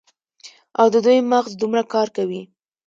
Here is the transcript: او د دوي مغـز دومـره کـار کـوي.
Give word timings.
او 0.79 0.87
د 0.93 0.95
دوي 1.05 1.19
مغـز 1.31 1.51
دومـره 1.57 1.83
کـار 1.93 2.07
کـوي. 2.15 2.41